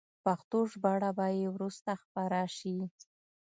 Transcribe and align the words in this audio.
پښتو 0.25 0.57
ژباړه 0.71 1.11
به 1.17 1.25
یې 1.37 1.45
وروسته 1.55 1.91
خپره 2.03 2.39
شي. 2.57 2.77